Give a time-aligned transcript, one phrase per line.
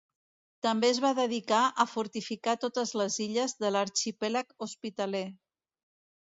[0.65, 5.25] També es va dedicar a fortificar totes les illes de l'arxipèlag hospitaler.